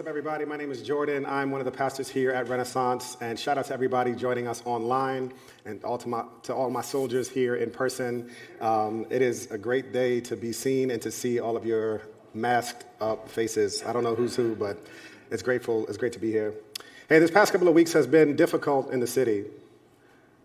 [0.00, 0.46] up, everybody?
[0.46, 1.26] My name is Jordan.
[1.26, 3.18] I'm one of the pastors here at Renaissance.
[3.20, 5.30] And shout out to everybody joining us online
[5.66, 8.30] and all to, my, to all my soldiers here in person.
[8.62, 12.00] Um, it is a great day to be seen and to see all of your
[12.32, 13.82] masked up faces.
[13.84, 14.78] I don't know who's who, but
[15.30, 15.86] it's grateful.
[15.86, 16.54] It's great to be here.
[17.10, 19.44] Hey, this past couple of weeks has been difficult in the city.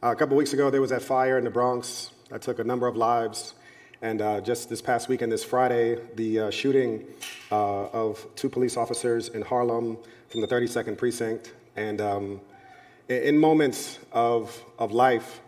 [0.04, 2.60] Uh, a couple of weeks ago, there was that fire in the Bronx that took
[2.60, 3.54] a number of lives.
[4.02, 7.06] And uh, just this past weekend, this Friday, the uh, shooting
[7.52, 9.98] uh, of two police officers in Harlem
[10.30, 11.54] from the 32nd Precinct.
[11.76, 12.42] And um,
[13.08, 15.42] in moments of, of life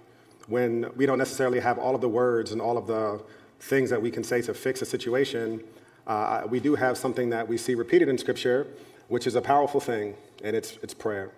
[0.47, 3.21] when we don't necessarily have all of the words and all of the
[3.59, 5.61] things that we can say to fix a situation,
[6.05, 8.67] uh, we do have something that we see repeated in Scripture,
[9.09, 11.31] which is a powerful thing, and it's, it's prayer.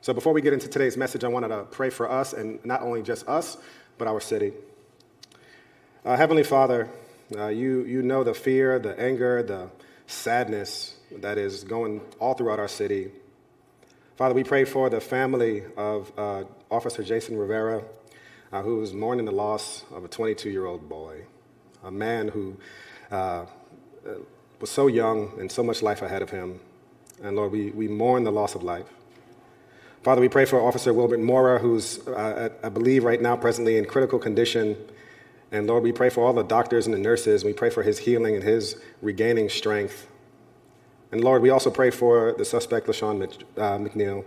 [0.00, 2.82] So before we get into today's message, I wanted to pray for us, and not
[2.82, 3.58] only just us,
[3.98, 4.52] but our city.
[6.04, 6.90] Uh, Heavenly Father,
[7.34, 9.70] uh, you, you know the fear, the anger, the
[10.06, 13.10] sadness that is going all throughout our city.
[14.16, 17.82] Father, we pray for the family of uh, Officer Jason Rivera,
[18.52, 21.22] uh, who is mourning the loss of a 22 year old boy,
[21.82, 22.54] a man who
[23.10, 23.46] uh,
[24.60, 26.60] was so young and so much life ahead of him.
[27.22, 28.90] And Lord, we, we mourn the loss of life.
[30.02, 33.86] Father, we pray for Officer Wilbert Mora, who's, uh, I believe, right now presently in
[33.86, 34.76] critical condition
[35.54, 37.44] and Lord, we pray for all the doctors and the nurses.
[37.44, 40.08] We pray for his healing and his regaining strength.
[41.12, 44.24] And Lord, we also pray for the suspect, LaShawn uh, McNeil.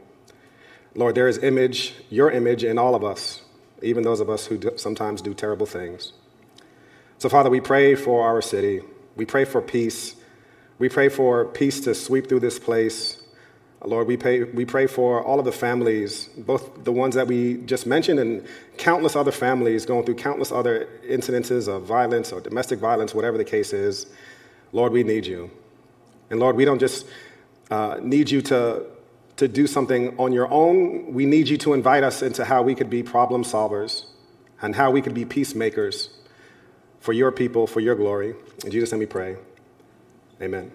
[0.95, 3.41] Lord, there is image, your image in all of us,
[3.81, 6.13] even those of us who do, sometimes do terrible things.
[7.17, 8.79] So, Father, we pray for our city.
[9.17, 10.15] We pray for peace.
[10.79, 13.21] We pray for peace to sweep through this place.
[13.85, 17.57] Lord, we pray, we pray for all of the families, both the ones that we
[17.57, 18.45] just mentioned and
[18.77, 23.45] countless other families going through countless other incidences of violence or domestic violence, whatever the
[23.45, 24.07] case is.
[24.71, 25.51] Lord, we need you.
[26.29, 27.05] And Lord, we don't just
[27.69, 28.85] uh, need you to,
[29.37, 31.13] to do something on your own.
[31.13, 34.05] We need you to invite us into how we could be problem solvers
[34.61, 36.09] and how we could be peacemakers
[36.99, 38.35] for your people, for your glory.
[38.65, 39.37] In Jesus' name we pray.
[40.41, 40.71] Amen.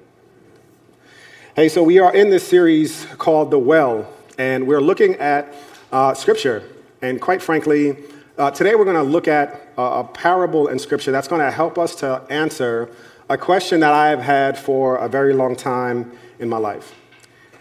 [1.55, 5.53] Hey, so we are in this series called The Well, and we're looking at
[5.93, 6.67] uh, Scripture.
[7.03, 7.99] And quite frankly,
[8.39, 11.51] uh, today we're going to look at a, a parable in Scripture that's going to
[11.51, 12.89] help us to answer
[13.29, 16.95] a question that I have had for a very long time in my life.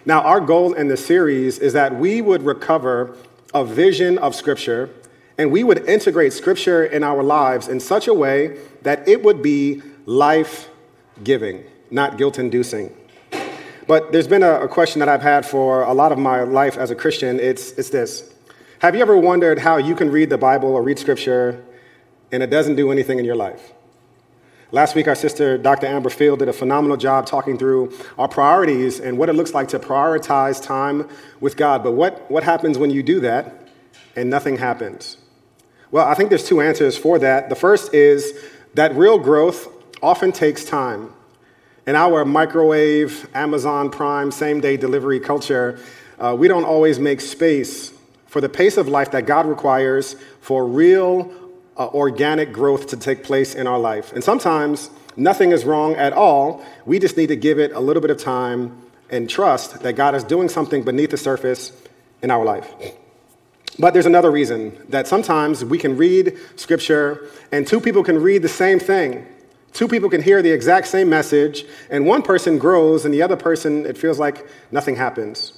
[0.05, 3.17] Now, our goal in this series is that we would recover
[3.53, 4.89] a vision of Scripture
[5.37, 9.43] and we would integrate Scripture in our lives in such a way that it would
[9.43, 10.69] be life
[11.25, 12.95] giving, not guilt inducing.
[13.87, 16.77] But there's been a, a, question that I've had for a lot of my life
[16.77, 17.39] as a Christian.
[17.39, 18.33] It's, it's this
[18.79, 21.63] Have you ever wondered how you can read the Bible or read Scripture
[22.31, 23.73] and it doesn't do anything in your life?
[24.73, 25.87] Last week, our sister, Dr.
[25.87, 29.67] Amber Field, did a phenomenal job talking through our priorities and what it looks like
[29.69, 31.09] to prioritize time
[31.41, 31.83] with God.
[31.83, 33.67] But what, what happens when you do that
[34.15, 35.17] and nothing happens?
[35.91, 37.49] Well, I think there's two answers for that.
[37.49, 38.33] The first is
[38.73, 39.67] that real growth
[40.01, 41.13] often takes time.
[41.87, 45.79] In our microwave, Amazon Prime, same day delivery culture,
[46.19, 47.91] uh, we don't always make space
[48.27, 51.31] for the pace of life that God requires for real
[51.77, 54.13] uh, organic growth to take place in our life.
[54.13, 56.63] And sometimes nothing is wrong at all.
[56.85, 60.13] We just need to give it a little bit of time and trust that God
[60.13, 61.71] is doing something beneath the surface
[62.21, 62.71] in our life.
[63.79, 68.43] But there's another reason that sometimes we can read scripture and two people can read
[68.43, 69.25] the same thing
[69.73, 73.37] Two people can hear the exact same message, and one person grows, and the other
[73.37, 75.53] person, it feels like nothing happens.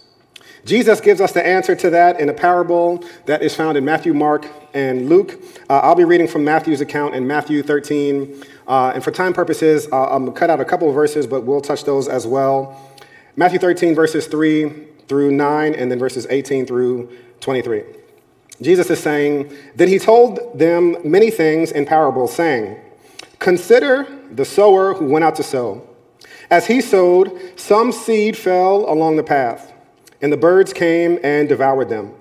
[0.65, 4.13] Jesus gives us the answer to that in a parable that is found in Matthew,
[4.13, 5.37] Mark, and Luke.
[5.69, 8.43] Uh, I'll be reading from Matthew's account in Matthew 13.
[8.65, 11.27] Uh, and for time purposes, uh, I'm going to cut out a couple of verses,
[11.27, 12.79] but we'll touch those as well.
[13.35, 17.09] Matthew 13, verses 3 through 9, and then verses 18 through
[17.41, 17.83] 23.
[18.61, 22.79] Jesus is saying, Then he told them many things in parables, saying,
[23.43, 25.85] Consider the sower who went out to sow.
[26.49, 29.73] As he sowed, some seed fell along the path,
[30.21, 32.13] and the birds came and devoured them.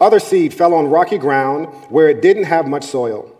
[0.00, 3.32] Other seed fell on rocky ground where it didn't have much soil,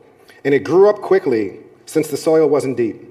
[0.44, 3.02] and it grew up quickly since the soil wasn't deep.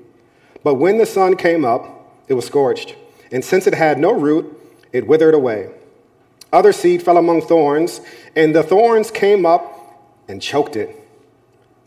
[0.63, 2.95] But when the sun came up, it was scorched,
[3.29, 4.57] and since it had no root,
[4.93, 5.69] it withered away.
[6.53, 7.99] Other seed fell among thorns,
[8.37, 11.06] and the thorns came up and choked it.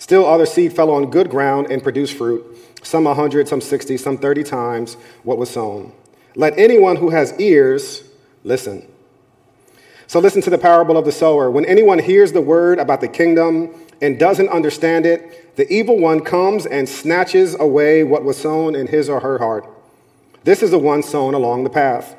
[0.01, 2.43] Still, other seed fell on good ground and produced fruit,
[2.83, 4.95] some a hundred, some sixty, some thirty times
[5.25, 5.93] what was sown.
[6.35, 8.03] Let anyone who has ears
[8.43, 8.89] listen.
[10.07, 11.51] So, listen to the parable of the sower.
[11.51, 16.21] When anyone hears the word about the kingdom and doesn't understand it, the evil one
[16.21, 19.69] comes and snatches away what was sown in his or her heart.
[20.45, 22.17] This is the one sown along the path.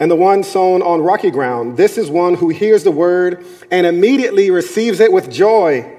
[0.00, 3.86] And the one sown on rocky ground, this is one who hears the word and
[3.86, 5.98] immediately receives it with joy.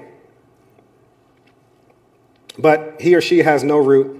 [2.62, 4.18] But he or she has no root,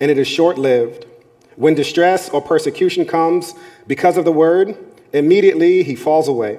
[0.00, 1.06] and it is short lived.
[1.56, 3.54] When distress or persecution comes
[3.86, 4.76] because of the word,
[5.12, 6.58] immediately he falls away.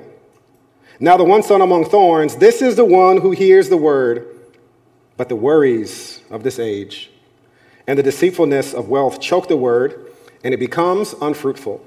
[1.00, 4.28] Now, the one sown among thorns, this is the one who hears the word,
[5.18, 7.10] but the worries of this age
[7.88, 10.12] and the deceitfulness of wealth choke the word,
[10.44, 11.86] and it becomes unfruitful.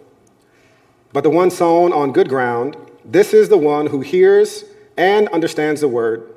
[1.12, 4.64] But the one sown on good ground, this is the one who hears
[4.96, 6.34] and understands the word,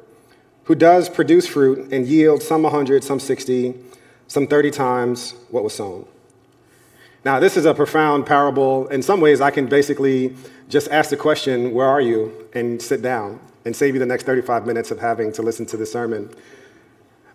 [0.69, 3.73] who does produce fruit and yield some 100, some 60,
[4.27, 6.05] some 30 times what was sown.
[7.25, 8.87] Now, this is a profound parable.
[8.89, 10.35] In some ways, I can basically
[10.69, 12.47] just ask the question, Where are you?
[12.53, 15.75] and sit down and save you the next 35 minutes of having to listen to
[15.75, 16.29] the sermon.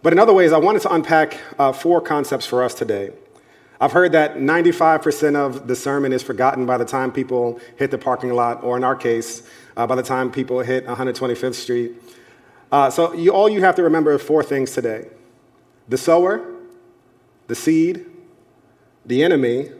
[0.01, 3.11] But in other ways, I wanted to unpack uh, four concepts for us today.
[3.81, 7.99] I've heard that 95% of the sermon is forgotten by the time people hit the
[7.99, 9.43] parking lot, or in our case,
[9.77, 12.04] uh, by the time people hit 125th Street.
[12.75, 15.07] Uh, so you, all you have to remember are four things today
[15.87, 16.45] the sower,
[17.47, 18.05] the seed,
[19.07, 19.71] the enemy,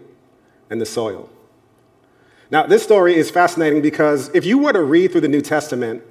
[0.71, 1.29] and the soil.
[2.53, 6.05] Now, this story is fascinating because if you were to read through the New Testament,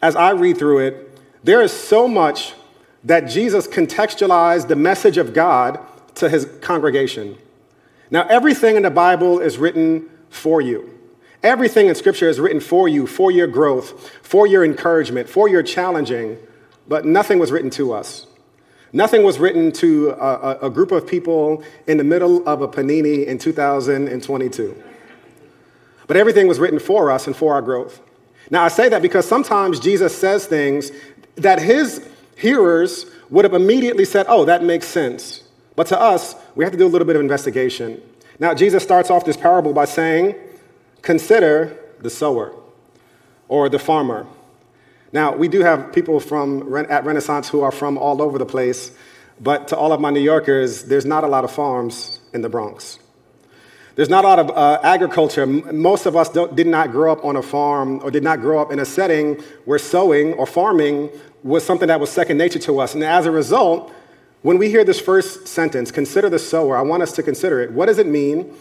[0.00, 2.54] as I read through it, there is so much
[3.02, 5.80] that Jesus contextualized the message of God
[6.14, 7.36] to his congregation.
[8.12, 10.97] Now, everything in the Bible is written for you.
[11.42, 15.62] Everything in Scripture is written for you, for your growth, for your encouragement, for your
[15.62, 16.36] challenging,
[16.88, 18.26] but nothing was written to us.
[18.92, 23.26] Nothing was written to a, a, group of people in the middle of a panini
[23.26, 24.82] in 2022.
[26.06, 28.00] But everything was written for us and for our growth.
[28.50, 30.90] Now, I say that because sometimes Jesus says things
[31.36, 35.42] that his hearers would have immediately said, oh, that makes sense.
[35.76, 38.00] But to us, we have to do a little bit of investigation.
[38.38, 40.34] Now, Jesus starts off this parable by saying,
[41.02, 42.54] consider the sower
[43.48, 44.26] or the farmer.
[45.12, 48.92] Now, we do have people from at Renaissance who are from all over the place,
[49.40, 52.48] but to all of my New Yorkers, there's not a lot of farms in the
[52.48, 52.98] Bronx.
[53.94, 55.44] There's not a lot of uh, agriculture.
[55.44, 58.70] Most of us did not grow up on a farm or did not grow up
[58.70, 61.10] in a setting where sowing or farming
[61.42, 62.94] was something that was second nature to us.
[62.94, 63.92] And as a result,
[64.42, 67.72] when we hear this first sentence, consider the sower, I want us to consider it.
[67.72, 68.54] What does it mean?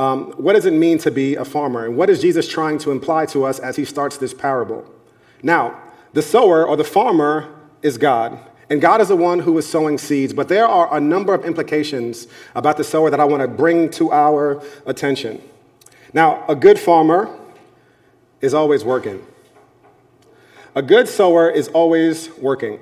[0.00, 1.84] Um, what does it mean to be a farmer?
[1.84, 4.90] And what is Jesus trying to imply to us as he starts this parable?
[5.42, 5.78] Now,
[6.14, 8.38] the sower or the farmer is God.
[8.70, 10.32] And God is the one who is sowing seeds.
[10.32, 13.90] But there are a number of implications about the sower that I want to bring
[13.90, 15.42] to our attention.
[16.14, 17.28] Now, a good farmer
[18.40, 19.22] is always working.
[20.74, 22.80] A good sower is always working.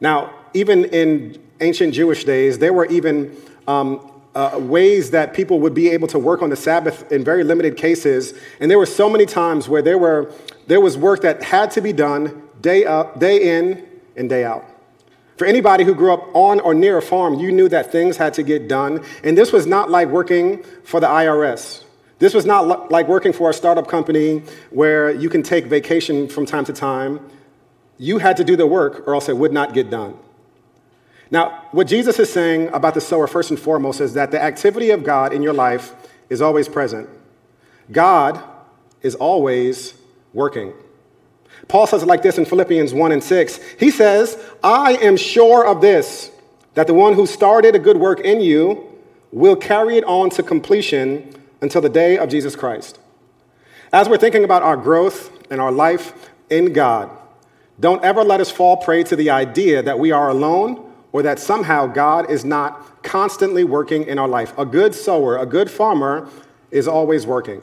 [0.00, 3.36] Now, even in ancient Jewish days, there were even
[3.68, 7.44] um, uh, ways that people would be able to work on the Sabbath in very
[7.44, 8.34] limited cases.
[8.60, 10.32] And there were so many times where there, were,
[10.66, 13.86] there was work that had to be done day, up, day in
[14.16, 14.64] and day out.
[15.36, 18.34] For anybody who grew up on or near a farm, you knew that things had
[18.34, 19.04] to get done.
[19.24, 21.84] And this was not like working for the IRS.
[22.18, 26.46] This was not like working for a startup company where you can take vacation from
[26.46, 27.18] time to time.
[27.98, 30.16] You had to do the work or else it would not get done.
[31.32, 34.90] Now, what Jesus is saying about the sower, first and foremost, is that the activity
[34.90, 35.94] of God in your life
[36.28, 37.08] is always present.
[37.90, 38.44] God
[39.00, 39.94] is always
[40.34, 40.74] working.
[41.68, 43.60] Paul says it like this in Philippians 1 and 6.
[43.80, 46.30] He says, I am sure of this,
[46.74, 48.86] that the one who started a good work in you
[49.30, 52.98] will carry it on to completion until the day of Jesus Christ.
[53.90, 57.10] As we're thinking about our growth and our life in God,
[57.80, 61.38] don't ever let us fall prey to the idea that we are alone or that
[61.38, 64.56] somehow God is not constantly working in our life.
[64.58, 66.28] A good sower, a good farmer
[66.70, 67.60] is always working.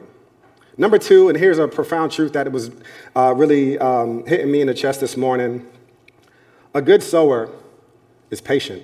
[0.78, 2.70] Number two, and here's a profound truth that was
[3.14, 5.66] uh, really um, hitting me in the chest this morning
[6.72, 7.50] a good sower
[8.30, 8.82] is patient.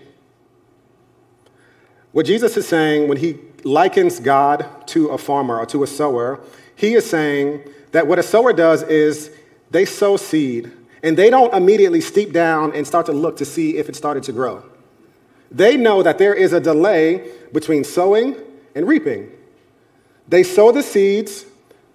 [2.13, 6.41] What Jesus is saying when he likens God to a farmer or to a sower,
[6.75, 9.31] he is saying that what a sower does is
[9.71, 10.73] they sow seed
[11.07, 14.25] and they don't immediately steep down and start to look to see if it started
[14.25, 14.65] to grow.
[15.53, 18.35] They know that there is a delay between sowing
[18.75, 19.31] and reaping.
[20.27, 21.47] They sow the seeds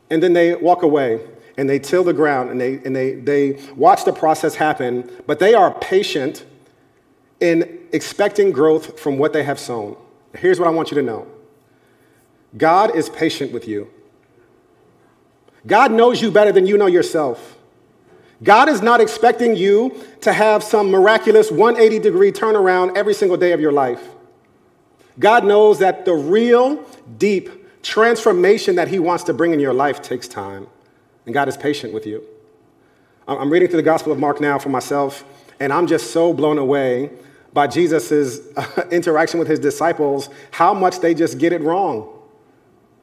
[0.10, 1.20] and then they walk away
[1.58, 5.39] and they till the ground and they, and they, they watch the process happen, but
[5.39, 6.46] they are patient
[7.41, 9.98] in expecting growth from what they have sown.
[10.38, 11.27] Here's what I want you to know
[12.56, 13.89] God is patient with you.
[15.68, 17.58] God knows you better than you know yourself.
[18.43, 23.51] God is not expecting you to have some miraculous 180 degree turnaround every single day
[23.51, 24.01] of your life.
[25.19, 26.83] God knows that the real,
[27.17, 27.50] deep,
[27.83, 30.67] transformation that He wants to bring in your life takes time,
[31.25, 32.24] and God is patient with you.
[33.27, 35.24] I'm reading through the Gospel of Mark now for myself,
[35.60, 37.12] and I'm just so blown away
[37.53, 42.17] by Jesus' uh, interaction with his disciples, how much they just get it wrong.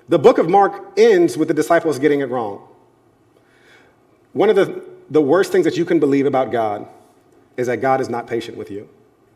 [0.08, 2.66] The book of Mark ends with the disciples getting it wrong.
[4.32, 6.86] One of the, the worst things that you can believe about God
[7.56, 8.88] is that God is not patient with you.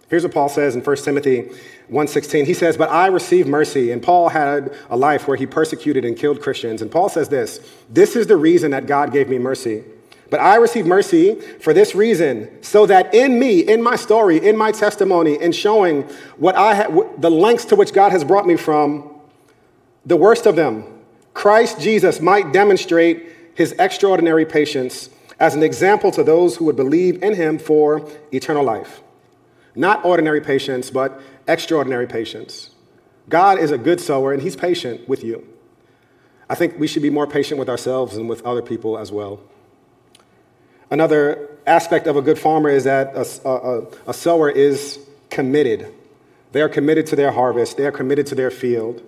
[0.08, 1.50] Here's what Paul says in 1 Timothy
[1.88, 2.44] 1:16.
[2.44, 6.16] He says, "But I received mercy." And Paul had a life where he persecuted and
[6.16, 6.82] killed Christians.
[6.82, 7.60] And Paul says this,
[7.90, 9.84] "This is the reason that God gave me mercy."
[10.28, 14.56] But I received mercy for this reason, so that in me, in my story, in
[14.56, 16.04] my testimony, in showing
[16.38, 19.04] what I ha- the lengths to which God has brought me from,
[20.04, 20.84] the worst of them,
[21.34, 25.08] Christ Jesus might demonstrate his extraordinary patience
[25.42, 29.02] as an example to those who would believe in him for eternal life.
[29.74, 32.70] Not ordinary patience, but extraordinary patience.
[33.28, 35.44] God is a good sower, and he's patient with you.
[36.48, 39.40] I think we should be more patient with ourselves and with other people as well.
[40.92, 45.92] Another aspect of a good farmer is that a, a, a sower is committed.
[46.52, 49.02] They are committed to their harvest, they are committed to their field.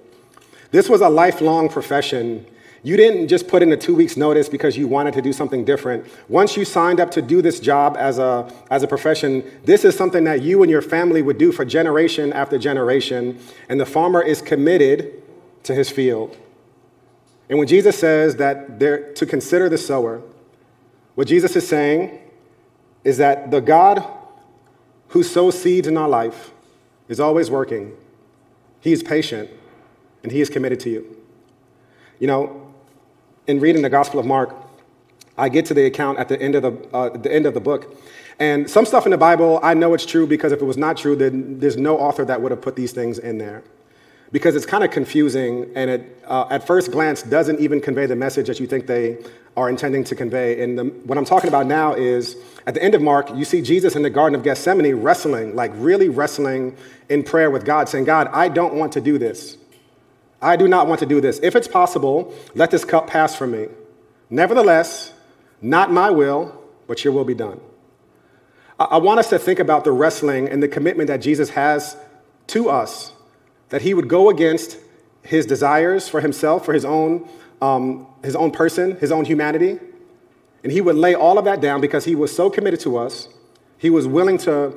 [0.73, 2.45] This was a lifelong profession.
[2.85, 5.65] You didn't just put in a two weeks notice because you wanted to do something
[5.65, 6.07] different.
[6.29, 9.97] Once you signed up to do this job as a, as a profession, this is
[9.97, 13.41] something that you and your family would do for generation after generation.
[13.71, 15.23] And the farmer is committed
[15.63, 16.37] to his field.
[17.49, 20.21] And when Jesus says that they're to consider the sower,
[21.15, 22.21] what Jesus is saying
[23.03, 24.07] is that the God
[25.09, 26.51] who sows seeds in our life
[27.09, 27.97] is always working.
[28.81, 29.49] He is patient
[30.23, 31.17] and he is committed to you.
[32.19, 32.64] You know,
[33.47, 34.55] in reading the Gospel of Mark,
[35.37, 37.61] I get to the account at the end of the, uh, the end of the
[37.61, 37.97] book.
[38.39, 40.97] And some stuff in the Bible, I know it's true because if it was not
[40.97, 43.63] true, then there's no author that would have put these things in there.
[44.33, 48.17] Because it's kind of confusing and it, uh, at first glance, doesn't even convey the
[48.17, 49.19] message that you think they
[49.57, 50.61] are intending to convey.
[50.63, 52.37] And the, what I'm talking about now is
[52.67, 55.71] at the end of Mark, you see Jesus in the Garden of Gethsemane wrestling, like
[55.75, 56.77] really wrestling
[57.09, 59.57] in prayer with God, saying, God, I don't want to do this.
[60.45, 61.41] I do not want to do this.
[61.43, 63.69] If it's possible, let this cup pass from me.
[64.29, 65.13] Nevertheless,
[65.63, 67.61] not my will, but your will be done.
[68.79, 71.97] I, want us to think about the wrestling and the commitment that Jesus has
[72.49, 73.13] to us,
[73.71, 74.79] that he would go against
[75.23, 77.29] his desires for himself, for his own
[77.63, 79.79] um, his own person, his own humanity.
[80.63, 83.29] And he would lay all of that down because he was so committed to us.
[83.79, 84.75] He was willing to,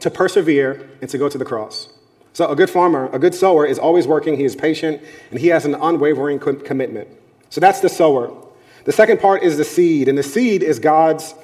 [0.00, 1.91] to persevere and to go to the cross.
[2.32, 4.36] So, a good farmer, a good sower, is always working.
[4.36, 7.08] He is patient and he has an unwavering commitment.
[7.50, 8.32] So, that's the sower.
[8.84, 11.34] The second part is the seed, and the seed is God's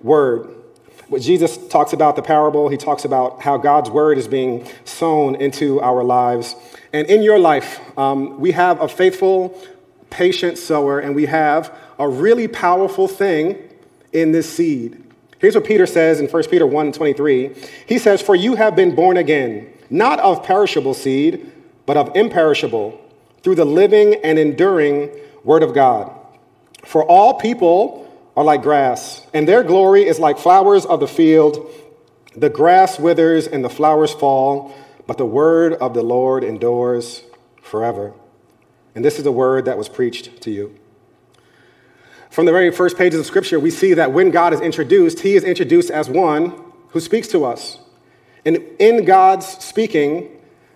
[0.00, 0.48] word.
[1.08, 5.36] What Jesus talks about the parable, he talks about how God's word is being sown
[5.36, 6.56] into our lives.
[6.92, 9.60] And in your life, um, we have a faithful,
[10.10, 13.58] patient sower, and we have a really powerful thing
[14.12, 15.02] in this seed.
[15.38, 17.54] Here's what Peter says in 1 Peter 1 23.
[17.86, 21.52] He says, For you have been born again, not of perishable seed,
[21.86, 23.00] but of imperishable,
[23.42, 25.10] through the living and enduring
[25.44, 26.12] word of God.
[26.84, 28.02] For all people
[28.36, 31.70] are like grass, and their glory is like flowers of the field.
[32.36, 34.74] The grass withers and the flowers fall,
[35.06, 37.22] but the word of the Lord endures
[37.62, 38.12] forever.
[38.94, 40.78] And this is the word that was preached to you.
[42.30, 45.36] From the very first pages of Scripture, we see that when God is introduced, he
[45.36, 46.52] is introduced as one
[46.90, 47.78] who speaks to us.
[48.46, 50.30] And in God's speaking,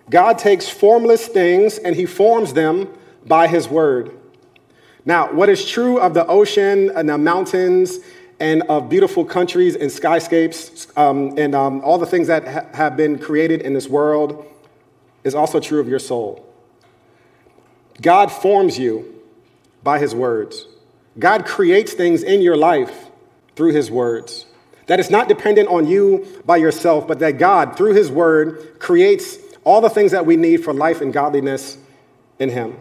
[0.09, 2.89] God takes formless things and he forms them
[3.25, 4.11] by his word.
[5.05, 7.99] Now, what is true of the ocean and the mountains
[8.39, 12.97] and of beautiful countries and skyscapes um, and um, all the things that ha- have
[12.97, 14.45] been created in this world
[15.23, 16.45] is also true of your soul.
[18.01, 19.21] God forms you
[19.81, 20.67] by his words.
[21.19, 23.09] God creates things in your life
[23.55, 24.45] through his words.
[24.91, 29.37] That it's not dependent on you by yourself, but that God, through his word, creates
[29.63, 31.77] all the things that we need for life and godliness
[32.39, 32.75] in him.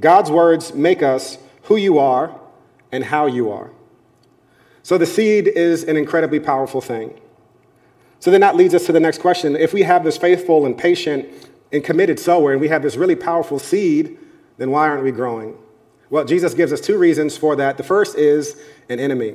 [0.00, 2.34] God's words make us who you are
[2.90, 3.72] and how you are.
[4.82, 7.20] So the seed is an incredibly powerful thing.
[8.20, 9.54] So then that leads us to the next question.
[9.54, 11.28] If we have this faithful and patient
[11.72, 14.16] and committed sower, and we have this really powerful seed,
[14.56, 15.58] then why aren't we growing?
[16.08, 17.76] Well, Jesus gives us two reasons for that.
[17.76, 19.34] The first is an enemy.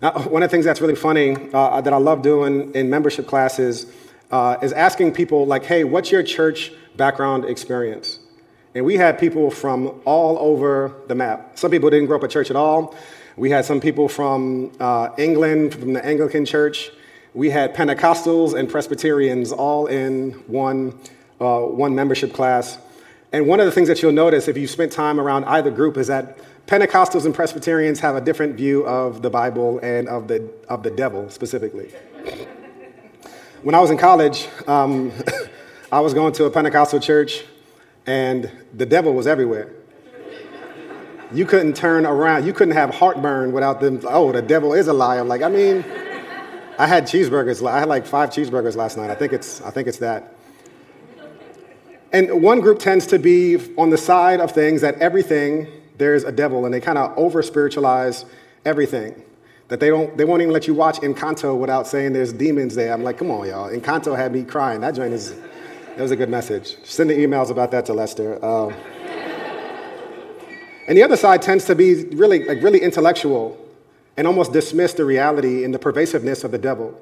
[0.00, 3.26] Now, one of the things that's really funny uh, that I love doing in membership
[3.26, 3.86] classes
[4.30, 8.20] uh, is asking people, like, hey, what's your church background experience?
[8.76, 11.58] And we had people from all over the map.
[11.58, 12.94] Some people didn't grow up at church at all.
[13.36, 16.90] We had some people from uh, England, from the Anglican church.
[17.34, 20.96] We had Pentecostals and Presbyterians all in one,
[21.40, 22.78] uh, one membership class.
[23.32, 25.96] And one of the things that you'll notice if you spent time around either group
[25.96, 26.38] is that
[26.68, 30.90] Pentecostals and Presbyterians have a different view of the Bible and of the, of the
[30.90, 31.90] devil specifically.
[33.62, 35.10] when I was in college, um,
[35.92, 37.46] I was going to a Pentecostal church,
[38.06, 39.72] and the devil was everywhere.
[41.32, 42.44] You couldn't turn around.
[42.44, 44.02] You couldn't have heartburn without them.
[44.06, 45.24] Oh, the devil is a liar.
[45.24, 45.86] Like, I mean,
[46.78, 47.66] I had cheeseburgers.
[47.66, 49.08] I had like five cheeseburgers last night.
[49.08, 50.34] I think it's, I think it's that.
[52.12, 55.66] And one group tends to be on the side of things that everything
[55.98, 58.24] there's a devil, and they kind of over spiritualize
[58.64, 59.22] everything.
[59.68, 62.92] That they don't, they won't even let you watch Encanto without saying there's demons there.
[62.92, 63.68] I'm like, come on, y'all.
[63.68, 64.80] Encanto had me crying.
[64.80, 66.78] That joint is, that was a good message.
[66.84, 68.42] Send the emails about that to Lester.
[68.42, 68.72] Um,
[70.88, 73.62] and the other side tends to be really, like, really intellectual
[74.16, 76.98] and almost dismiss the reality and the pervasiveness of the devil.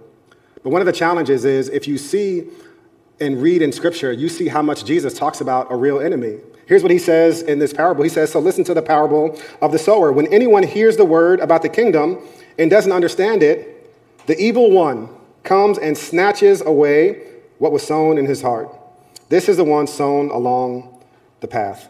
[0.65, 2.49] But one of the challenges is if you see
[3.21, 6.41] and read in Scripture, you see how much Jesus talks about a real enemy.
[6.67, 8.03] Here's what he says in this parable.
[8.03, 10.13] He says, So listen to the parable of the sower.
[10.13, 12.19] When anyone hears the word about the kingdom
[12.59, 13.73] and doesn't understand it,
[14.27, 15.09] the evil one
[15.45, 17.23] comes and snatches away
[17.59, 18.69] what was sown in his heart.
[19.29, 21.05] This is the one sown along
[21.41, 21.89] the path.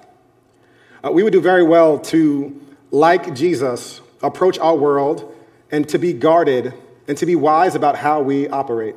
[1.02, 5.35] Uh, we would do very well to, like Jesus, approach our world
[5.71, 6.75] and to be guarded
[7.09, 8.97] and to be wise about how we operate.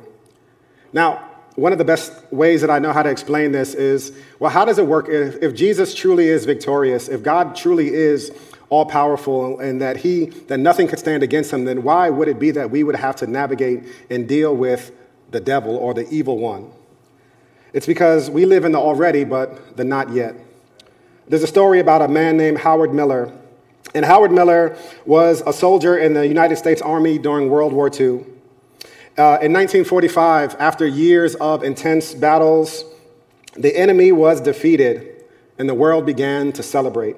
[0.92, 1.29] Now,
[1.60, 4.64] one of the best ways that I know how to explain this is well, how
[4.64, 8.32] does it work if, if Jesus truly is victorious, if God truly is
[8.70, 12.38] all powerful and that he that nothing could stand against him then why would it
[12.38, 14.90] be that we would have to navigate and deal with
[15.32, 16.70] the devil or the evil one?
[17.74, 20.34] It's because we live in the already but the not yet.
[21.28, 23.30] There's a story about a man named howard miller
[23.94, 28.20] and howard miller was a soldier in the united states army during world war ii
[29.20, 32.84] uh, in 1945, after years of intense battles,
[33.52, 35.24] the enemy was defeated
[35.58, 37.16] and the world began to celebrate.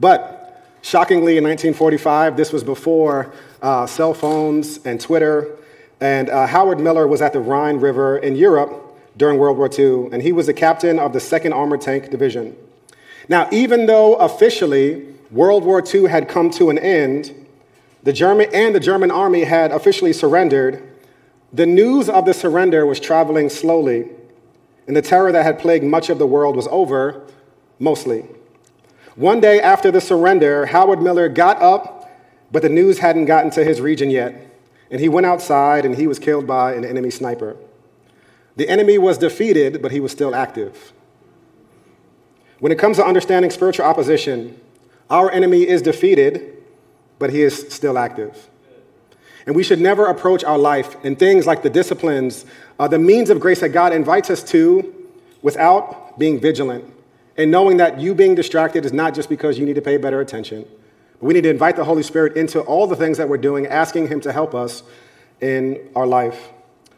[0.00, 5.56] But shockingly, in 1945, this was before uh, cell phones and Twitter,
[6.00, 8.72] and uh, Howard Miller was at the Rhine River in Europe
[9.16, 12.56] during World War II, and he was the captain of the 2nd Armored Tank Division.
[13.28, 17.46] Now, even though officially World War II had come to an end,
[18.02, 20.90] the German and the German army had officially surrendered,
[21.54, 24.10] the news of the surrender was traveling slowly,
[24.88, 27.22] and the terror that had plagued much of the world was over,
[27.78, 28.26] mostly.
[29.14, 32.10] One day after the surrender, Howard Miller got up,
[32.50, 34.34] but the news hadn't gotten to his region yet,
[34.90, 37.56] and he went outside and he was killed by an enemy sniper.
[38.56, 40.92] The enemy was defeated, but he was still active.
[42.58, 44.60] When it comes to understanding spiritual opposition,
[45.08, 46.64] our enemy is defeated,
[47.20, 48.48] but he is still active.
[49.46, 52.46] And we should never approach our life and things like the disciplines,
[52.78, 54.94] uh, the means of grace that God invites us to
[55.42, 56.94] without being vigilant
[57.36, 60.20] and knowing that you being distracted is not just because you need to pay better
[60.20, 60.64] attention.
[61.20, 63.66] But we need to invite the Holy Spirit into all the things that we're doing,
[63.66, 64.82] asking Him to help us
[65.40, 66.50] in our life.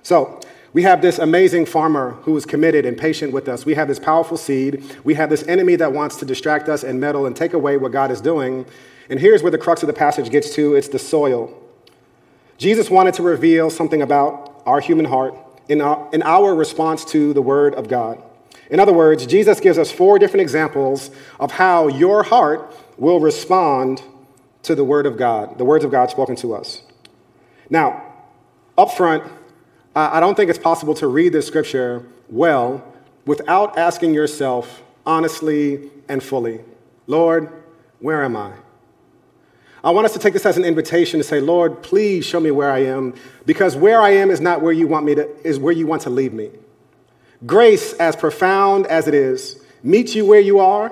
[0.02, 0.40] So,
[0.72, 3.64] we have this amazing farmer who is committed and patient with us.
[3.64, 4.84] We have this powerful seed.
[5.04, 7.92] We have this enemy that wants to distract us and meddle and take away what
[7.92, 8.66] God is doing.
[9.08, 11.65] And here's where the crux of the passage gets to it's the soil.
[12.58, 15.34] Jesus wanted to reveal something about our human heart
[15.68, 18.22] in our, in our response to the Word of God.
[18.70, 24.02] In other words, Jesus gives us four different examples of how your heart will respond
[24.62, 26.82] to the Word of God, the words of God spoken to us.
[27.70, 28.02] Now,
[28.76, 29.24] up front,
[29.94, 32.84] I don't think it's possible to read this scripture well
[33.24, 36.60] without asking yourself honestly and fully,
[37.06, 37.50] Lord,
[38.00, 38.52] where am I?
[39.86, 42.50] I want us to take this as an invitation to say, Lord, please show me
[42.50, 43.14] where I am,
[43.46, 46.02] because where I am is not where you want me to, is where you want
[46.02, 46.50] to leave me.
[47.46, 50.90] Grace, as profound as it is, meets you where you are,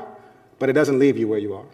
[0.60, 1.64] but it doesn't leave you where you are.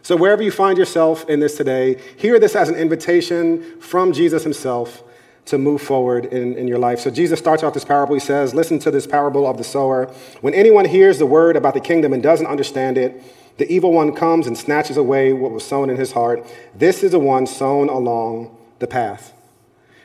[0.00, 4.42] So, wherever you find yourself in this today, hear this as an invitation from Jesus
[4.42, 5.02] himself
[5.44, 6.98] to move forward in, in your life.
[6.98, 8.14] So, Jesus starts off this parable.
[8.14, 10.06] He says, Listen to this parable of the sower.
[10.40, 13.22] When anyone hears the word about the kingdom and doesn't understand it,
[13.58, 16.46] the evil one comes and snatches away what was sown in his heart.
[16.74, 19.32] This is the one sown along the path.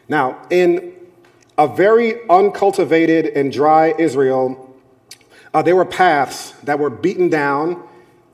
[0.09, 0.93] Now, in
[1.57, 4.75] a very uncultivated and dry Israel,
[5.53, 7.87] uh, there were paths that were beaten down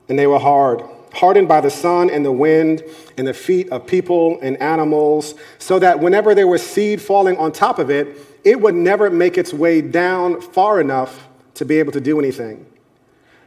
[0.08, 2.82] and they were hard, hardened by the sun and the wind
[3.18, 7.52] and the feet of people and animals, so that whenever there was seed falling on
[7.52, 11.92] top of it, it would never make its way down far enough to be able
[11.92, 12.66] to do anything.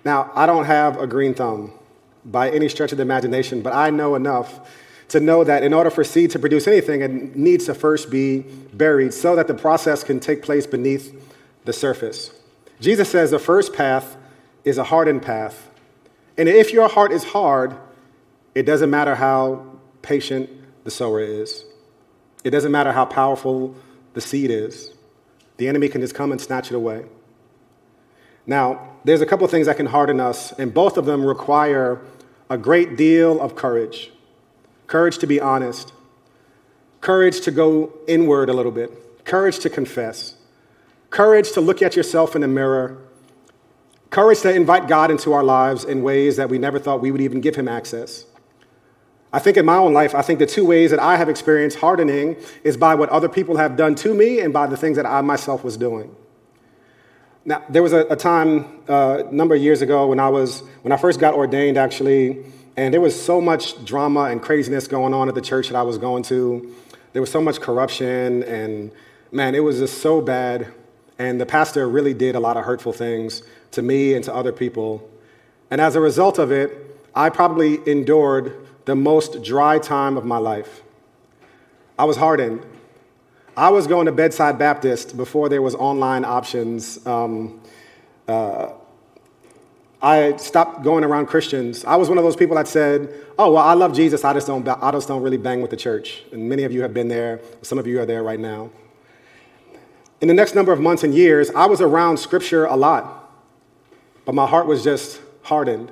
[0.05, 1.71] Now, I don't have a green thumb
[2.25, 4.69] by any stretch of the imagination, but I know enough
[5.09, 8.39] to know that in order for seed to produce anything, it needs to first be
[8.73, 11.13] buried so that the process can take place beneath
[11.65, 12.31] the surface.
[12.79, 14.17] Jesus says the first path
[14.63, 15.69] is a hardened path.
[16.37, 17.75] And if your heart is hard,
[18.55, 19.65] it doesn't matter how
[20.01, 20.49] patient
[20.83, 21.65] the sower is.
[22.43, 23.75] It doesn't matter how powerful
[24.13, 24.93] the seed is.
[25.57, 27.05] The enemy can just come and snatch it away.
[28.45, 32.01] Now, there's a couple of things that can harden us, and both of them require
[32.49, 34.11] a great deal of courage.
[34.87, 35.91] Courage to be honest,
[37.01, 40.35] courage to go inward a little bit, courage to confess,
[41.09, 42.97] courage to look at yourself in the mirror,
[44.09, 47.21] courage to invite God into our lives in ways that we never thought we would
[47.21, 48.25] even give Him access.
[49.33, 51.79] I think in my own life, I think the two ways that I have experienced
[51.79, 55.07] hardening is by what other people have done to me and by the things that
[55.07, 56.15] I myself was doing.
[57.45, 60.62] Now, there was a, a time uh, a number of years ago when I was,
[60.82, 62.45] when I first got ordained actually,
[62.77, 65.84] and there was so much drama and craziness going on at the church that I
[65.84, 66.73] was going to.
[67.12, 68.91] There was so much corruption, and
[69.32, 70.73] man, it was just so bad.
[71.19, 74.51] And the pastor really did a lot of hurtful things to me and to other
[74.51, 75.08] people.
[75.69, 80.38] And as a result of it, I probably endured the most dry time of my
[80.38, 80.82] life.
[81.99, 82.65] I was hardened.
[83.55, 87.05] I was going to Bedside Baptist before there was online options.
[87.05, 87.61] Um,
[88.27, 88.71] uh,
[90.01, 91.85] I stopped going around Christians.
[91.85, 94.25] I was one of those people that said, "Oh, well, I love Jesus.
[94.25, 94.67] I just don't.
[94.67, 97.41] I just don't really bang with the church." And many of you have been there.
[97.61, 98.71] Some of you are there right now.
[100.19, 103.31] In the next number of months and years, I was around Scripture a lot,
[104.25, 105.91] but my heart was just hardened.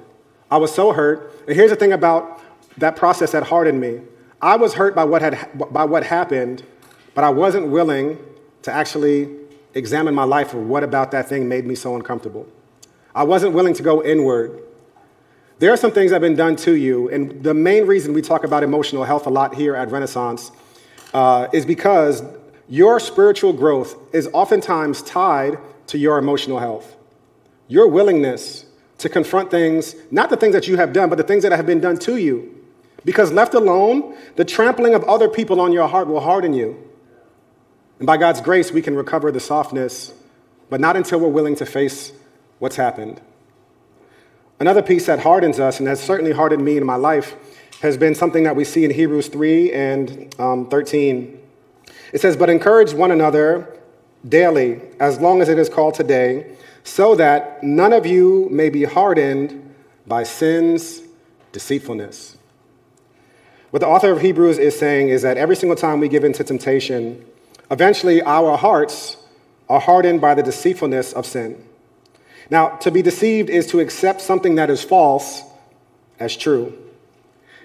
[0.49, 1.33] I was so hurt.
[1.47, 2.41] And here's the thing about
[2.77, 4.01] that process that hardened me.
[4.41, 6.63] I was hurt by what had by what happened,
[7.13, 8.17] but I wasn't willing
[8.63, 9.29] to actually
[9.73, 12.47] examine my life or what about that thing made me so uncomfortable.
[13.13, 14.61] I wasn't willing to go inward.
[15.59, 18.21] There are some things that have been done to you, and the main reason we
[18.21, 20.51] talk about emotional health a lot here at Renaissance
[21.13, 22.23] uh, is because
[22.67, 26.95] your spiritual growth is oftentimes tied to your emotional health.
[27.67, 28.65] Your willingness
[28.97, 31.65] to confront things, not the things that you have done, but the things that have
[31.65, 32.57] been done to you.
[33.03, 36.90] Because left alone, the trampling of other people on your heart will harden you.
[38.01, 40.11] And by God's grace, we can recover the softness,
[40.71, 42.13] but not until we're willing to face
[42.57, 43.21] what's happened.
[44.59, 47.35] Another piece that hardens us, and has certainly hardened me in my life,
[47.83, 51.39] has been something that we see in Hebrews 3 and um, 13.
[52.11, 53.77] It says, But encourage one another
[54.27, 58.83] daily, as long as it is called today, so that none of you may be
[58.83, 59.75] hardened
[60.07, 61.03] by sin's
[61.51, 62.35] deceitfulness.
[63.69, 66.33] What the author of Hebrews is saying is that every single time we give in
[66.33, 67.27] to temptation,
[67.71, 69.17] Eventually, our hearts
[69.69, 71.63] are hardened by the deceitfulness of sin.
[72.49, 75.41] Now, to be deceived is to accept something that is false
[76.19, 76.77] as true.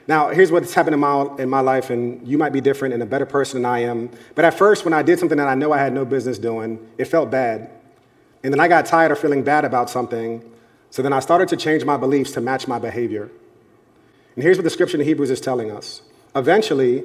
[0.06, 3.02] Now, here's what's happened in my, in my life, and you might be different and
[3.02, 4.08] a better person than I am.
[4.36, 6.78] But at first, when I did something that I know I had no business doing,
[6.96, 7.68] it felt bad.
[8.44, 10.48] And then I got tired of feeling bad about something,
[10.90, 13.28] so then I started to change my beliefs to match my behavior.
[14.36, 16.02] And here's what the scripture in Hebrews is telling us.
[16.36, 17.02] Eventually,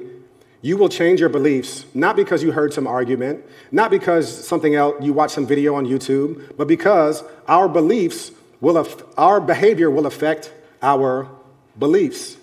[0.62, 4.94] you will change your beliefs, not because you heard some argument, not because something else,
[5.02, 10.52] you watched some video on YouTube, but because our beliefs will, our behavior will affect
[10.80, 11.28] our
[11.78, 12.36] beliefs.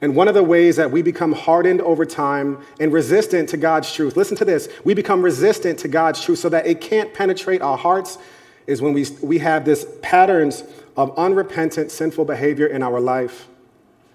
[0.00, 3.92] And one of the ways that we become hardened over time and resistant to God's
[3.92, 7.62] truth, listen to this, we become resistant to God's truth so that it can't penetrate
[7.62, 8.18] our hearts
[8.66, 10.64] is when we, we have this patterns
[10.96, 13.46] of unrepentant, sinful behavior in our life.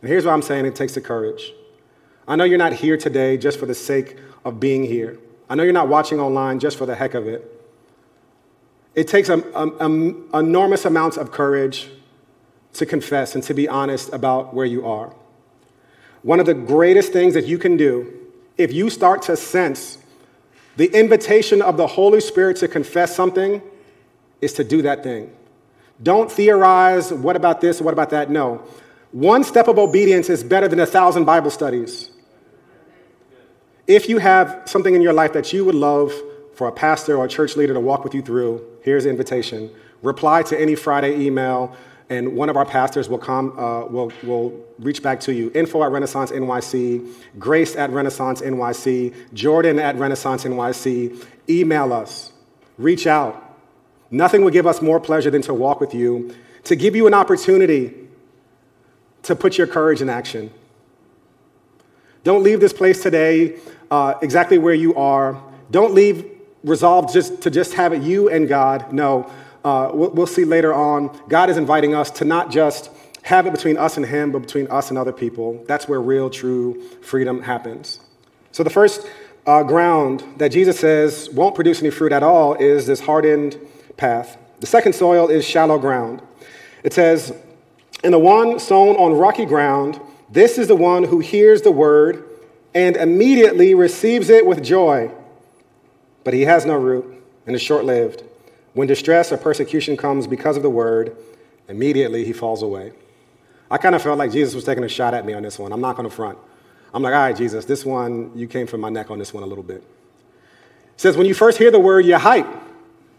[0.02, 1.54] And here's what I'm saying it takes the courage.
[2.28, 5.18] I know you're not here today just for the sake of being here.
[5.50, 7.54] I know you're not watching online just for the heck of it.
[8.96, 11.90] It takes a, a, a, enormous amounts of courage
[12.74, 15.16] to confess and to be honest about where you are.
[16.24, 18.14] One of the greatest things that you can do
[18.58, 20.00] if you start to sense
[20.76, 23.62] the invitation of the Holy Spirit to confess something
[24.42, 25.32] is to do that thing.
[26.04, 28.30] Don't theorize, what about this, what about that?
[28.30, 28.64] No.
[29.12, 32.12] One step of obedience is better than a thousand Bible studies.
[33.88, 36.12] If you have something in your life that you would love
[36.54, 39.72] for a pastor or a church leader to walk with you through, here's the invitation.
[40.02, 41.74] Reply to any Friday email,
[42.10, 45.52] and one of our pastors will come, uh, will, will reach back to you.
[45.56, 51.26] Info at Renaissance NYC, Grace at Renaissance NYC, Jordan at Renaissance NYC.
[51.48, 52.34] Email us,
[52.78, 53.58] reach out.
[54.12, 57.14] Nothing would give us more pleasure than to walk with you, to give you an
[57.14, 57.94] opportunity
[59.24, 60.52] to put your courage in action.
[62.26, 63.58] Don't leave this place today
[63.92, 65.42] uh, exactly where you are.
[65.72, 66.26] Don't leave
[66.64, 68.92] resolved just to just have it you and God.
[68.92, 69.32] No,
[69.64, 71.18] uh, we'll, we'll see later on.
[71.28, 72.92] God is inviting us to not just
[73.24, 75.64] have it between us and Him, but between us and other people.
[75.68, 78.00] That's where real, true freedom happens.
[78.52, 79.08] So the first
[79.46, 83.58] uh, ground that Jesus says won't produce any fruit at all is this hardened
[83.96, 84.38] path.
[84.60, 86.22] The second soil is shallow ground.
[86.84, 87.34] It says,
[88.04, 92.27] And the one sown on rocky ground, this is the one who hears the word
[92.78, 95.10] and immediately receives it with joy.
[96.24, 98.24] But he has no root and is short lived.
[98.74, 101.18] When distress or persecution comes because of the word,
[101.68, 102.92] immediately he falls away.
[103.72, 105.74] I kind of felt like Jesus was taking a shot at me on this one.
[105.74, 106.38] I'm not going to front.
[106.94, 109.42] I'm like, all right, Jesus, this one, you came from my neck on this one
[109.42, 109.78] a little bit.
[109.78, 112.48] It says, when you first hear the word, you're hype.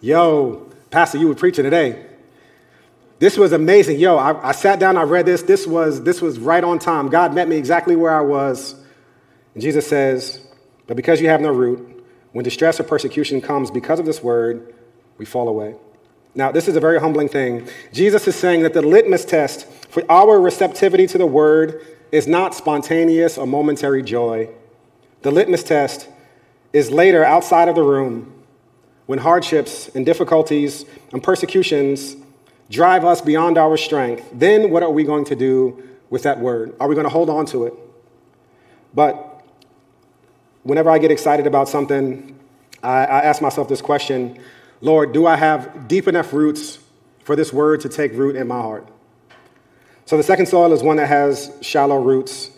[0.00, 2.06] Yo, Pastor, you were preaching today.
[3.18, 3.98] This was amazing.
[3.98, 5.42] Yo, I, I, sat down, I read this.
[5.42, 7.08] This was, this was right on time.
[7.08, 8.76] God met me exactly where I was.
[9.58, 10.40] And Jesus says,
[10.86, 14.72] But because you have no root, when distress or persecution comes because of this word,
[15.16, 15.74] we fall away.
[16.32, 17.68] Now, this is a very humbling thing.
[17.92, 22.54] Jesus is saying that the litmus test for our receptivity to the word is not
[22.54, 24.48] spontaneous or momentary joy.
[25.22, 26.08] The litmus test
[26.72, 28.32] is later outside of the room
[29.06, 32.14] when hardships and difficulties and persecutions
[32.70, 34.24] drive us beyond our strength.
[34.32, 36.76] Then what are we going to do with that word?
[36.78, 37.74] Are we going to hold on to it?
[38.94, 39.27] But
[40.68, 42.38] whenever I get excited about something,
[42.82, 44.38] I, I ask myself this question
[44.80, 46.78] Lord, do I have deep enough roots
[47.24, 48.86] for this word to take root in my heart?
[50.04, 52.50] So the second soil is one that has shallow roots.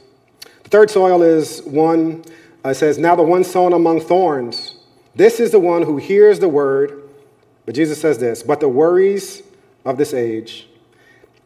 [0.64, 2.24] The third soil is one,
[2.62, 4.74] uh, says, Now the one sown among thorns.
[5.14, 7.08] This is the one who hears the word,
[7.64, 9.42] but Jesus says this, but the worries
[9.84, 10.68] of this age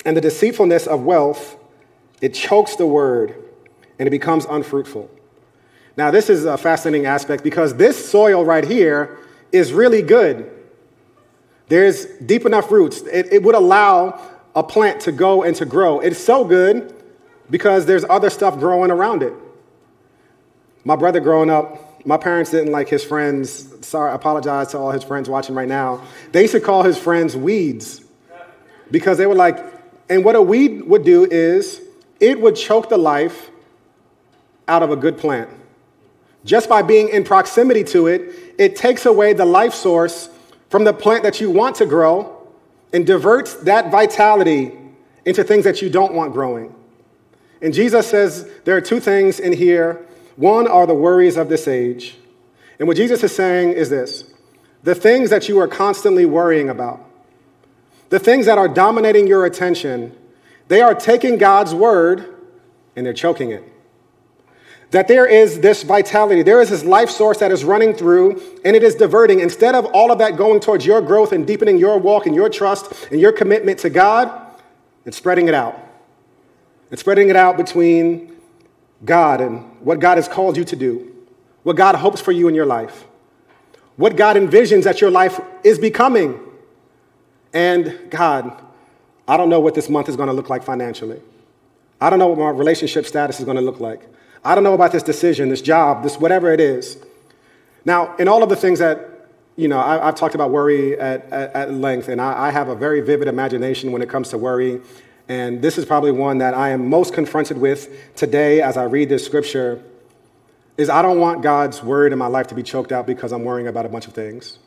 [0.04, 1.56] and the deceitfulness of wealth,
[2.20, 3.34] it chokes the word
[3.98, 5.10] and it becomes unfruitful.
[5.96, 9.18] Now, this is a fascinating aspect because this soil right here
[9.52, 10.50] is really good.
[11.68, 13.02] There's deep enough roots.
[13.02, 14.20] It, it would allow
[14.54, 16.00] a plant to go and to grow.
[16.00, 16.94] It's so good
[17.50, 19.32] because there's other stuff growing around it.
[20.84, 23.86] My brother growing up, my parents didn't like his friends.
[23.86, 26.02] Sorry, I apologize to all his friends watching right now.
[26.32, 28.04] They used to call his friends weeds
[28.90, 29.58] because they were like,
[30.10, 31.80] and what a weed would do is
[32.20, 33.50] it would choke the life
[34.68, 35.48] out of a good plant.
[36.44, 40.28] Just by being in proximity to it, it takes away the life source
[40.68, 42.46] from the plant that you want to grow
[42.92, 44.72] and diverts that vitality
[45.24, 46.74] into things that you don't want growing.
[47.62, 50.06] And Jesus says there are two things in here.
[50.36, 52.16] One are the worries of this age.
[52.78, 54.24] And what Jesus is saying is this
[54.82, 57.00] the things that you are constantly worrying about,
[58.10, 60.14] the things that are dominating your attention,
[60.68, 62.34] they are taking God's word
[62.94, 63.64] and they're choking it
[64.94, 68.76] that there is this vitality, there is this life source that is running through, and
[68.76, 69.40] it is diverting.
[69.40, 72.48] Instead of all of that going towards your growth and deepening your walk and your
[72.48, 74.30] trust and your commitment to God,
[75.04, 75.76] it's spreading it out.
[76.92, 78.36] It's spreading it out between
[79.04, 81.12] God and what God has called you to do,
[81.64, 83.04] what God hopes for you in your life,
[83.96, 86.38] what God envisions that your life is becoming.
[87.52, 88.62] And God,
[89.26, 91.20] I don't know what this month is going to look like financially.
[92.00, 94.08] I don't know what my relationship status is going to look like.
[94.44, 96.98] I don't know about this decision, this job, this whatever it is.
[97.84, 101.30] Now, in all of the things that, you know, I, have talked about worry at,
[101.32, 104.38] at, at length, and I, I have a very vivid imagination when it comes to
[104.38, 104.80] worry.
[105.28, 109.08] And this is probably one that I am most confronted with today as I read
[109.08, 109.82] this scripture
[110.76, 113.44] is I don't want God's word in my life to be choked out because I'm
[113.44, 114.58] worrying about a bunch of things.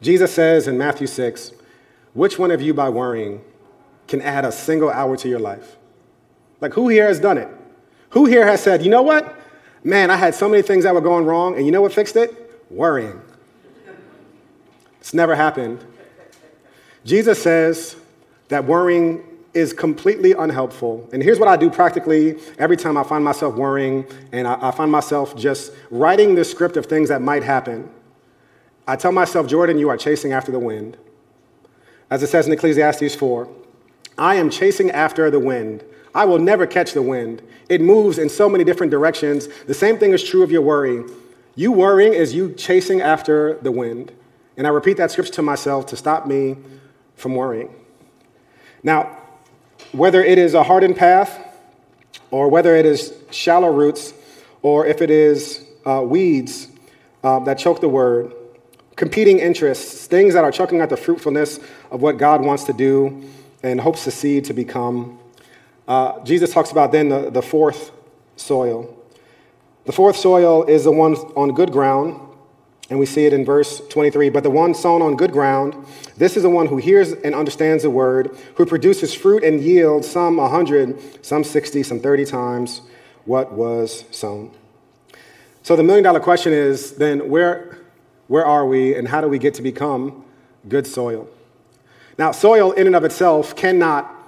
[0.00, 1.52] Jesus says in Matthew 6,
[2.12, 3.42] which one of you by worrying
[4.08, 5.76] can add a single hour to your life?
[6.60, 7.48] Like who here has done it?
[8.12, 9.38] Who here has said, you know what?
[9.84, 12.16] Man, I had so many things that were going wrong, and you know what fixed
[12.16, 12.64] it?
[12.70, 13.20] Worrying.
[15.00, 15.84] It's never happened.
[17.04, 17.96] Jesus says
[18.48, 21.08] that worrying is completely unhelpful.
[21.12, 24.70] And here's what I do practically every time I find myself worrying and I, I,
[24.70, 27.90] find myself just writing the script of things that might happen.
[28.86, 30.96] I tell myself, Jordan, you are chasing after the wind.
[32.10, 33.48] As it says in Ecclesiastes 4,
[34.16, 35.84] I am chasing after the wind.
[36.14, 37.42] I will never catch the wind.
[37.68, 39.48] It moves in so many different directions.
[39.66, 41.04] The same thing is true of your worry.
[41.54, 44.12] You worrying is you chasing after the wind.
[44.56, 46.56] And I repeat that scripture to myself to stop me
[47.16, 47.74] from worrying.
[48.82, 49.18] Now,
[49.92, 51.38] whether it is a hardened path,
[52.30, 54.12] or whether it is shallow roots,
[54.62, 56.68] or if it is uh, weeds
[57.22, 58.34] uh, that choke the word,
[58.96, 61.58] competing interests, things that are choking out the fruitfulness
[61.90, 63.28] of what God wants to do
[63.62, 65.18] and hopes to see to become
[65.88, 67.90] uh, Jesus talks about then the, the fourth
[68.36, 68.96] soil.
[69.84, 72.20] The fourth soil is the one on good ground,
[72.88, 74.30] and we see it in verse 23.
[74.30, 75.74] But the one sown on good ground,
[76.16, 80.08] this is the one who hears and understands the word, who produces fruit and yields
[80.08, 82.82] some 100, some 60, some 30 times
[83.24, 84.52] what was sown.
[85.62, 87.78] So the million dollar question is then where,
[88.28, 90.24] where are we and how do we get to become
[90.68, 91.28] good soil?
[92.18, 94.21] Now, soil in and of itself cannot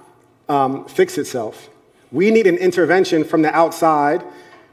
[0.49, 1.69] um, fix itself.
[2.11, 4.23] We need an intervention from the outside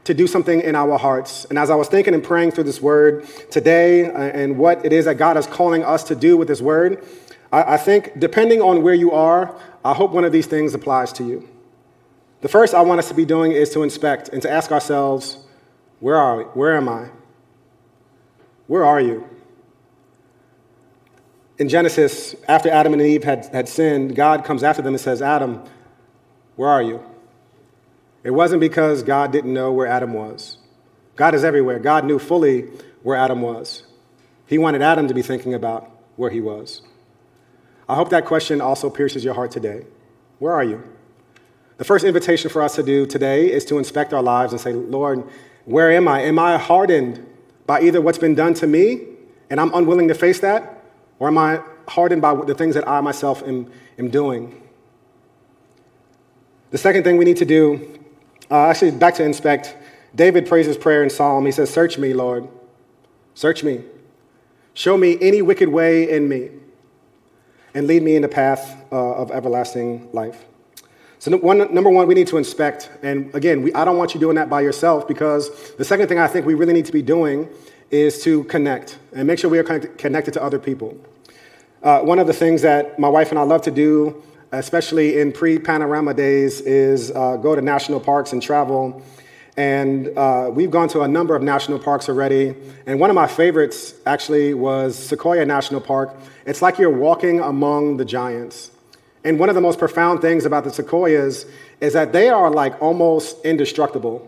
[0.03, 1.45] to do something in our hearts.
[1.45, 4.91] And as I was thinking and praying through this word today uh, and what it
[4.91, 7.05] is that God is calling us to do with this word,
[7.51, 9.55] I, I think depending on where you are,
[9.85, 11.47] I hope one of these things applies to you.
[12.41, 15.37] The first I want us to be doing is to inspect and to ask ourselves,
[16.01, 16.43] where are we?
[16.43, 17.09] Where am I?
[18.67, 19.29] Where are you?
[21.57, 25.21] In Genesis, after Adam and Eve had, had sinned, God comes after them and says,
[25.21, 25.63] Adam,
[26.55, 27.03] where are you?
[28.23, 30.57] It wasn't because God didn't know where Adam was.
[31.15, 31.77] God is everywhere.
[31.79, 32.61] God knew fully
[33.03, 33.83] where Adam was.
[34.47, 36.81] He wanted Adam to be thinking about where he was.
[37.87, 39.85] I hope that question also pierces your heart today.
[40.39, 40.83] Where are you?
[41.77, 44.73] The first invitation for us to do today is to inspect our lives and say,
[44.73, 45.23] Lord,
[45.65, 46.21] where am I?
[46.21, 47.25] Am I hardened
[47.65, 49.05] by either what's been done to me
[49.49, 50.72] and I'm unwilling to face that,
[51.23, 54.61] or am I hardened by the things that I myself am, am doing?
[56.71, 57.97] The second thing we need to do
[58.51, 59.73] uh, actually, back to inspect.
[60.13, 61.45] David prays his prayer in Psalm.
[61.45, 62.49] He says, Search me, Lord.
[63.35, 63.83] Search me.
[64.73, 66.49] Show me any wicked way in me,
[67.73, 70.43] and lead me in the path uh, of everlasting life.
[71.19, 72.91] So, one, number one, we need to inspect.
[73.01, 76.19] And again, we, I don't want you doing that by yourself because the second thing
[76.19, 77.47] I think we really need to be doing
[77.91, 80.99] is to connect and make sure we are connected to other people.
[81.83, 85.31] Uh, one of the things that my wife and I love to do especially in
[85.31, 89.01] pre panorama days, is uh, go to national parks and travel.
[89.55, 92.55] And uh, we've gone to a number of national parks already.
[92.87, 96.15] And one of my favorites actually was Sequoia National Park.
[96.45, 98.71] It's like you're walking among the giants.
[99.23, 101.45] And one of the most profound things about the sequoias
[101.79, 104.27] is that they are like almost indestructible.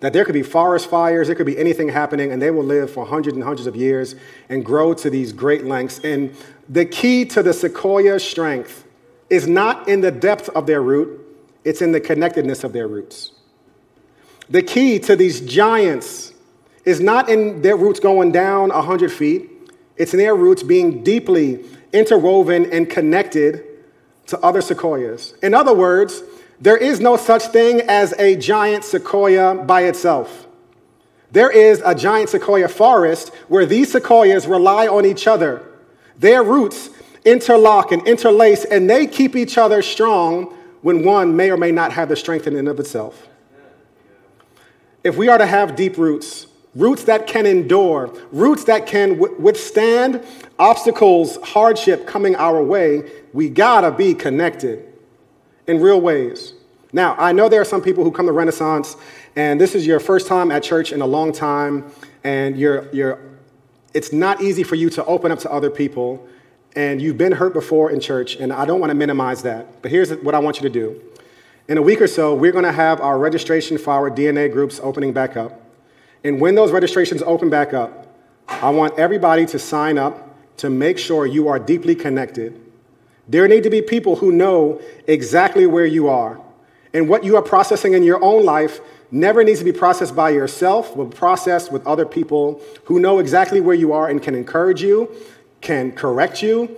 [0.00, 2.90] That there could be forest fires, there could be anything happening, and they will live
[2.90, 4.14] for hundreds and hundreds of years
[4.48, 5.98] and grow to these great lengths.
[6.00, 6.34] And
[6.68, 8.86] the key to the sequoia strength
[9.28, 11.20] is not in the depth of their root,
[11.64, 13.32] it's in the connectedness of their roots.
[14.48, 16.32] The key to these giants
[16.84, 19.48] is not in their roots going down 100 feet,
[19.96, 23.64] it's in their roots being deeply interwoven and connected
[24.26, 25.34] to other sequoias.
[25.42, 26.22] In other words,
[26.60, 30.46] there is no such thing as a giant sequoia by itself.
[31.32, 35.64] There is a giant sequoia forest where these sequoias rely on each other.
[36.18, 36.90] Their roots
[37.24, 41.92] interlock and interlace, and they keep each other strong when one may or may not
[41.92, 43.28] have the strength in and of itself.
[45.02, 50.22] If we are to have deep roots, roots that can endure, roots that can withstand
[50.58, 54.89] obstacles, hardship coming our way, we gotta be connected
[55.70, 56.52] in real ways.
[56.92, 58.96] Now, I know there are some people who come to Renaissance,
[59.36, 61.92] and this is your first time at church in a long time,
[62.24, 63.20] and you're, you're,
[63.94, 66.26] it's not easy for you to open up to other people
[66.76, 69.82] and you've been hurt before in church, and I don't want to minimize that.
[69.82, 71.00] But here's what I want you to do.
[71.68, 74.80] In a week or so, we're going to have our registration for our DNA groups
[74.82, 75.60] opening back up.
[76.22, 78.06] And when those registrations open back up,
[78.48, 80.28] I want everybody to sign up
[80.58, 82.60] to make sure you are deeply connected.
[83.30, 86.40] There need to be people who know exactly where you are.
[86.92, 90.30] And what you are processing in your own life never needs to be processed by
[90.30, 94.82] yourself, but processed with other people who know exactly where you are and can encourage
[94.82, 95.08] you
[95.60, 96.76] can correct you,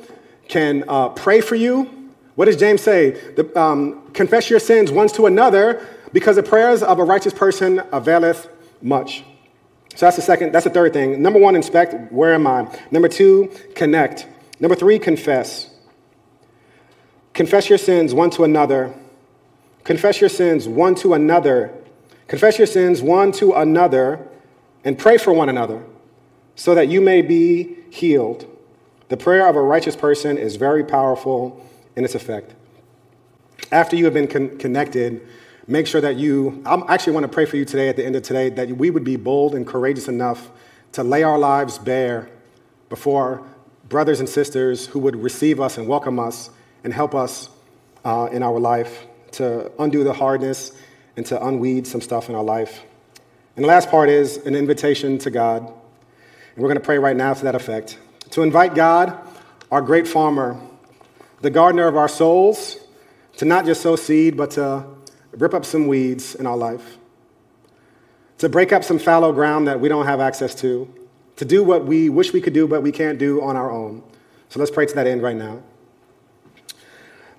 [0.49, 2.11] can uh, pray for you.
[2.35, 3.11] What does James say?
[3.11, 7.83] The, um, Confess your sins one to another, because the prayers of a righteous person
[7.93, 8.49] availeth
[8.83, 9.25] much.
[9.95, 11.23] So that's the second, that's the third thing.
[11.23, 12.67] Number one, inspect, where am I?
[12.91, 14.27] Number two, connect.
[14.59, 15.72] Number three, confess.
[17.35, 18.95] Confess your sins one to another.
[19.85, 21.73] Confess your sins one to another.
[22.29, 24.27] Confess your sins one to another
[24.85, 25.83] and pray for one another
[26.57, 28.47] so that you may be healed.
[29.09, 31.65] The prayer of a righteous person is very powerful
[31.97, 32.55] in its effect.
[33.71, 35.27] After you have been con- connected,
[35.67, 38.17] make sure that you, I actually want to pray for you today at the end
[38.17, 40.51] of today that we would be bold and courageous enough
[40.93, 42.29] to lay our lives bare
[42.91, 43.47] before
[43.89, 46.51] brothers and sisters who would receive us and welcome us
[46.85, 47.49] and help us
[48.05, 50.73] uh, in our life to undo the hardness
[51.17, 52.83] and to unweed some stuff in our life.
[53.57, 55.63] And the last part is an invitation to God.
[55.63, 57.99] And we're going to pray right now to that effect
[58.31, 59.15] to invite God,
[59.71, 60.59] our great farmer,
[61.43, 62.79] the gardener of our souls,
[63.37, 64.85] to not just sow seed, but to
[65.33, 66.97] rip up some weeds in our life,
[68.39, 70.93] to break up some fallow ground that we don't have access to,
[71.37, 74.03] to do what we wish we could do, but we can't do on our own.
[74.49, 75.63] So let's pray to that end right now.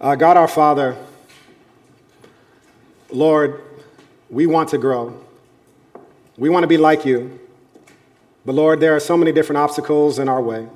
[0.03, 0.97] Uh, God our Father,
[3.09, 3.61] Lord,
[4.29, 5.17] we want to grow.
[6.37, 7.39] We want to be like you.
[8.45, 10.67] But Lord, there are so many different obstacles in our way.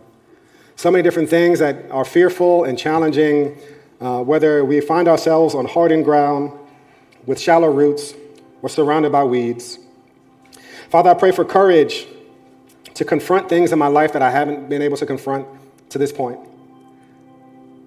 [0.77, 3.57] So many different things that are fearful and challenging,
[3.99, 6.57] uh, whether we find ourselves on hardened ground
[7.25, 8.13] with shallow roots
[8.61, 9.77] or surrounded by weeds.
[10.89, 12.07] Father, I pray for courage
[12.93, 15.45] to confront things in my life that I haven't been able to confront
[15.89, 16.39] to this point.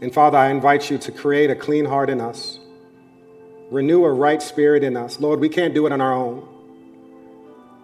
[0.01, 2.59] And Father, I invite you to create a clean heart in us,
[3.71, 5.21] renew a right spirit in us.
[5.21, 6.47] Lord, we can't do it on our own.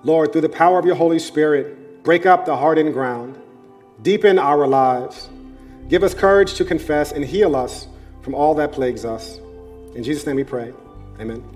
[0.02, 3.38] Lord, through the power of your Holy Spirit, break up the hardened ground,
[4.02, 5.28] deepen our lives,
[5.88, 7.88] give us courage to confess, and heal us
[8.22, 9.38] from all that plagues us.
[9.94, 10.72] In Jesus' name we pray.
[11.20, 11.55] Amen.